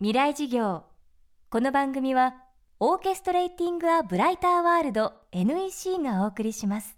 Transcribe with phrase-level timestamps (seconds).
[0.00, 0.84] 未来事業。
[1.50, 2.36] この番組は
[2.78, 6.96] オーケストレーティング・ア・ブライター・ワールド NEC がお送りします。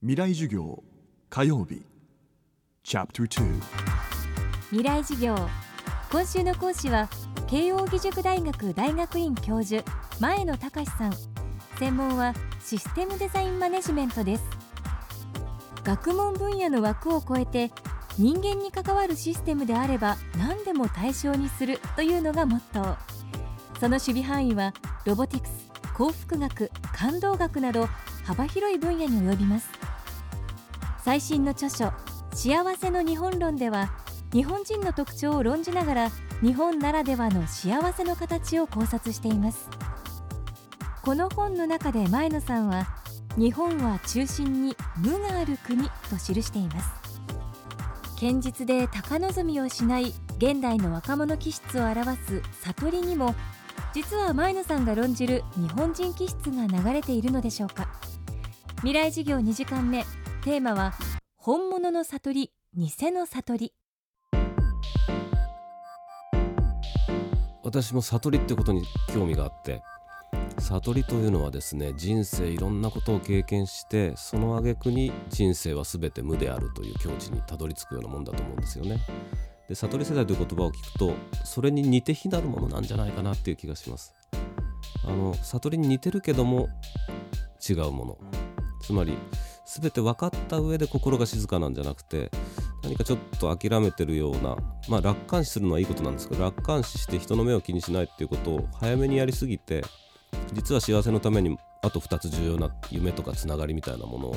[0.00, 0.82] 未来授業
[1.30, 1.86] 火曜日。
[2.82, 3.60] チャプター
[4.70, 5.36] 未来事業。
[6.10, 7.08] 今週の講師は
[7.46, 9.88] 慶應義塾大学大学院教授
[10.18, 11.12] 前野隆さん。
[11.78, 14.42] 専門はシステムデザインマネジメントです。
[15.84, 17.70] 学問分野の枠を超えて
[18.16, 22.96] 人間に関わるシステムであれば何でも対象にするというのがモットー。
[23.80, 24.72] その守備範囲は
[25.04, 27.88] ロボティクス幸福学感動学など
[28.24, 29.68] 幅広い分野に及びます。
[31.04, 31.92] 最新の著書
[32.32, 33.90] 「幸せの日本論」では
[34.32, 39.68] 日本人の特徴を論じながら日本ならではの幸せの形を考察しています。
[41.02, 42.86] この本の中で前野さんは
[43.36, 47.03] 日本は中心に無がある国と記しています。
[48.24, 53.34] 堅実で高望みをしない現代の若者気質を表す悟りにも
[53.92, 57.86] 実は前野さんが論じる日本人気質が流れているのでしょうか。
[58.76, 60.04] 未来事業2時間目。
[60.42, 60.94] テーマは
[61.36, 63.74] 本物の悟り偽の悟り。
[67.62, 69.82] 私も悟りってことに興味があって。
[70.58, 78.98] 悟りというのはですね人生いろんなことを経験してその挙句に人生は全て無であるという境地にたどり着くようなもんだと思うんですよね。
[79.68, 81.14] で悟り世代という言葉を聞くと
[81.44, 84.14] それに似て非なるものなんじゃないかなっていう気がします。
[85.06, 86.68] あの悟りに似てるけども
[87.68, 88.18] 違うもの
[88.80, 89.16] つまり
[89.66, 92.30] 全て分かった上で心が静かなんじゃなくて
[92.82, 94.56] 何かちょっと諦めてるような
[94.88, 99.82] まあ楽観視するのはいいことなんですけど楽観視して人の目を気にしないっていうことを早めにやりすぎて
[100.52, 104.36] 実は幸せのためにあと2つ重要な夢とかつながりみたいなものを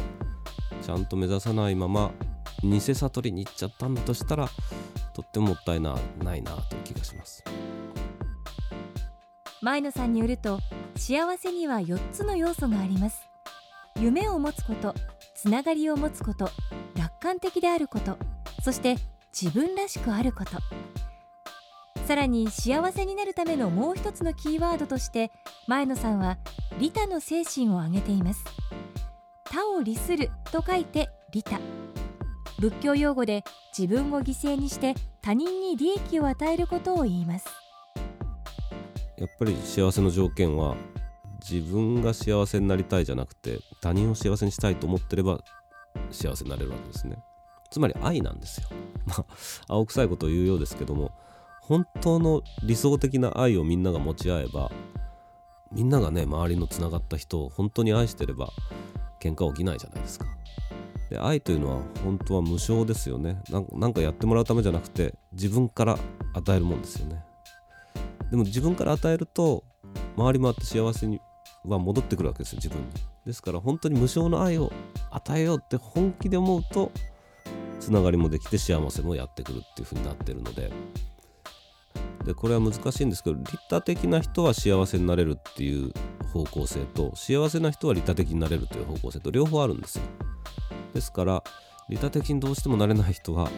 [0.81, 2.11] ちゃんと目指さないまま
[2.63, 4.49] 偽悟りに行っちゃったんだとしたら
[5.13, 7.43] とってももったいなないなという気がします。
[9.61, 10.59] 前野さんによると
[10.95, 13.21] 幸せには4つの要素があります。
[13.99, 14.93] 夢を持つこと
[15.35, 16.49] つながりを持つこと
[16.95, 18.17] 楽観的であること
[18.61, 18.95] そして
[19.33, 20.51] 自分らしくあること。
[22.07, 25.29] さらに幸せになるためのもう一つのキーワードとして
[25.67, 26.37] 前野さんは
[26.79, 28.45] 利他の精神を挙げています。
[29.43, 31.59] 他を利すると書いて利他。
[32.59, 33.43] 仏教用語で
[33.77, 37.45] 自分を犠牲にして他人に利益を与えることを言います。
[39.17, 40.77] やっぱり幸せの条件は
[41.41, 45.41] 自分が幸せになりたいじゃなくて他人を幸せにしたいと思ってれば
[46.11, 47.17] 幸せになれるわけですね。
[47.69, 48.69] つまり愛なんですよ。
[49.05, 49.25] まあ
[49.67, 51.11] 青臭いことを言うようですけども
[51.67, 54.71] 本当の理想的な愛をみんなが持ち合えば
[55.69, 58.49] みんながね周りのつながった人を本当に愛してれば
[59.21, 60.25] 喧嘩起きないじゃないですか。
[61.09, 63.41] で愛というのは本当は無償ですよね。
[63.49, 65.99] なんかやってもらうためじゃなくて自分から
[66.33, 67.21] 与えるもんですよね。
[68.31, 69.65] でも自分から与えると
[70.17, 71.19] 回り回って幸せに
[71.65, 72.87] は戻ってくるわけですよ自分に。
[73.25, 74.71] ですから本当に無償の愛を
[75.11, 76.93] 与えようって本気で思うと
[77.81, 80.71] つながりもできて幸せもやってくるっていう風になってるので
[82.27, 85.93] でこれは難しいんですけど利他的な人は幸せになれるっていう
[86.33, 90.03] 方向性と幸せな人は利他的になれるという方向性と両方あるんですよ。
[90.93, 91.43] ですから
[91.87, 93.49] 利他的にどうしてもなれない人は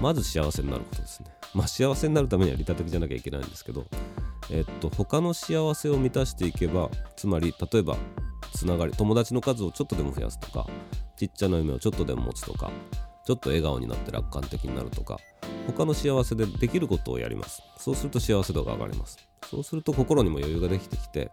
[0.00, 1.26] まず幸せになることですね。
[1.54, 3.84] まあ幸せになるためには利他的じゃなきゃいけないんですけど
[4.50, 7.98] えっと他の幸せを満たしていけばつまり例えば
[8.54, 10.66] つながり友達の数をちょっとでも増やすとか
[11.18, 12.70] ちっちゃな夢をちょっとでも持つとか
[13.26, 15.18] ちょっと笑顔になって楽観的になるとか
[15.66, 17.62] 他の幸せでできることをやります。
[17.78, 19.18] そうすると幸せ度が上がります。
[19.48, 21.30] そうすると心にも余裕ができてきて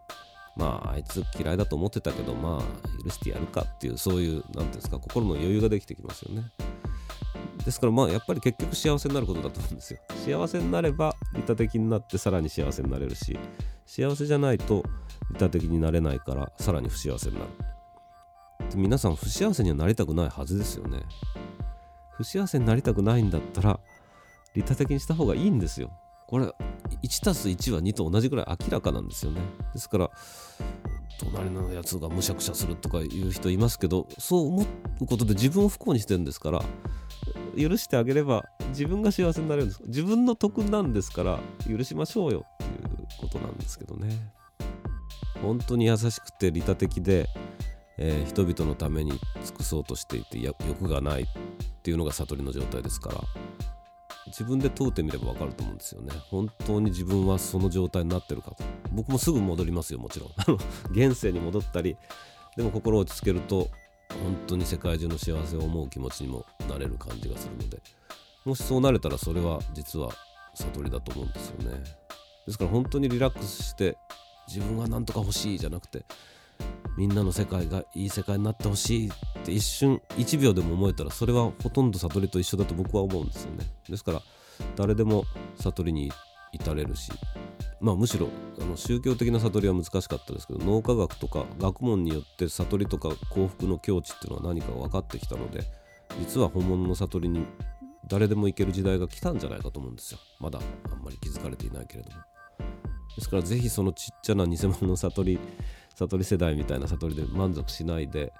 [0.56, 6.44] まああいつ嫌いだと思ってたけどまあ許してやるかっていうそういう何ていうんですか心の余裕ができてきますよね。
[7.64, 10.00] ですからまあやっぱり結局幸せになることだと思うんですよ。
[10.26, 13.38] 幸せになれば利他的になってさらに幸せになれるし
[13.86, 14.84] 幸せじゃないと
[15.32, 17.48] 利他的になれないからさらに不幸せになる。
[18.76, 21.00] 皆さん不幸せにはなりたくないはずですよね。
[22.14, 23.80] 不幸せになりたくないんだったら
[24.56, 25.92] 利他的にした方がいいんですよ。
[26.28, 26.46] これ
[27.04, 29.42] 1+1 は2と同じぐらい明らかなんですよね。
[29.74, 30.10] ですから
[31.20, 34.66] 隣のやつがむしゃくしゃするとかいう人いますけどそう思
[35.02, 36.64] うことで自分を不幸にしてるんですから
[37.58, 39.84] 許してあげれば自分が幸せになれるんです。
[39.88, 44.34] 自分の得なんですから許しましょうよっていうことなんですけどね。
[45.42, 47.28] 本当に優しくて利他的で、
[47.98, 49.12] えー、人々のために
[49.44, 51.26] 尽くそうとしていて欲がないっ
[51.82, 53.22] ていうのが悟りの状態ですから。
[54.32, 56.12] 自分で問うてみれば分かると思うんですよね。
[56.30, 58.64] 本当に自分はその状態になってるかと。
[58.92, 60.30] 僕もすぐ戻りますよもちろん。
[60.92, 61.98] 現世に戻ったり
[62.58, 63.70] でも心を落ち着けると
[64.10, 67.82] 本当に世界中の幸せを思う気持ちにもなれる感じがするので。
[68.44, 70.10] もしそうなれたらそれは実は
[70.56, 71.84] 悟りだと思うんですよね。
[72.46, 73.98] ですから本当にリラックスして
[74.48, 76.04] 自分は何とか欲しいじゃなくて
[76.98, 79.12] みんなの世界がいい世界になってほしいっ
[79.46, 83.66] て一瞬1秒でも思えたらそれはほとんど悟りと一緒だと僕は思うんですよね。
[83.90, 84.22] ですから
[84.76, 85.24] 誰でも
[85.58, 86.12] 悟りに
[86.52, 87.12] 至れるし
[87.80, 88.28] まあむしろ
[88.60, 95.64] あの宗教的な悟りは難しかったですけど脳科学とか学問によって悟りとか幸福の境地っていうのは何か分かってきたので
[96.20, 97.46] 実は本物の悟りに
[98.08, 100.20] 誰でも行ける時代が来たんじゃないかと思うんですよ。
[100.40, 100.60] まだ
[100.92, 102.18] あんまり気づかれていないけれども。
[103.16, 105.40] ですからぜひそのちっちゃな偽物の悟り
[106.02, 108.34] 悟り世代みたいな悟りで満足しないで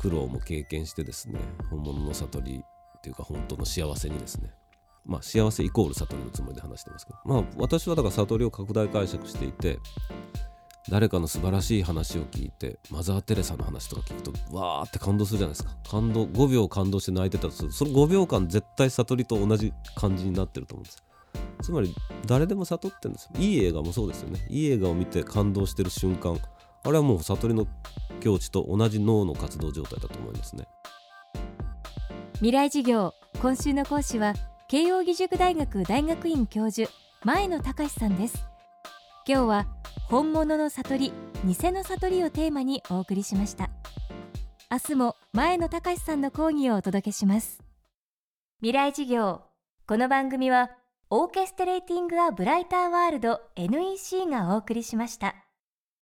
[0.00, 1.40] 苦労も経験してですね
[1.70, 2.62] 本物の悟り
[2.98, 4.50] っていうか本当の幸せにですね。
[5.04, 7.18] まあ幸せイコール悟りのつもりで話してますけど。
[7.24, 9.78] まあ私はだから悟りを拡大解釈していて
[10.90, 15.76] 誰かの素晴らしい話を聞いてマザー・テレサの話とか聞くとわーって感動するじゃないですか。
[15.88, 17.72] 感動5秒感動して泣いてたとする。
[17.72, 21.04] その5秒間絶対悟りと同じ感じになってると思うんです。
[21.62, 21.94] つまり
[22.26, 23.30] 誰でも悟ってるんです。
[23.32, 24.44] よいい映画もそうですよね。
[24.48, 26.38] いい映画を見て感動してる瞬間。
[26.86, 27.66] あれはもう悟りの
[28.20, 30.68] 境地と同じ脳の活動状態だと思いますね。
[32.34, 33.12] 未来授業
[33.42, 34.34] 今週の講師は
[34.68, 36.88] 慶應義塾大学大学院教授
[37.24, 38.46] 前野隆さんです。
[39.26, 39.66] 今日は
[40.08, 41.12] 本物の悟り
[41.44, 43.68] 偽の悟りをテーマにお送りしました。
[44.70, 47.60] 明日も前野隆さんの講義をお届けします。
[48.60, 49.42] 未来授業
[49.88, 50.70] この番組は
[51.10, 55.45] オーケストレーティング・ア・ブライター・ワールド NEC がお送りしました。